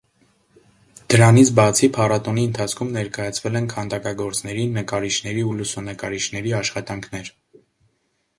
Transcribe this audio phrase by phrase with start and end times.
[1.13, 7.31] Դրանից բացի փառատոնի ընթացքում ներկայացվել են քանդակագործների, նկարիչների ու լուսանկարիչների աշխատանքներ։